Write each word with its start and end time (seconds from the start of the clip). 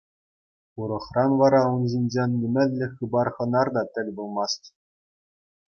Урӑхран 0.83 1.31
вара 1.41 1.59
ун 1.73 1.83
ҫинчен 1.91 2.31
нимӗнле 2.39 2.87
хыпар-хӑнар 2.95 3.67
та 3.77 3.83
тӗл 3.93 4.07
пулмасть. 4.17 4.65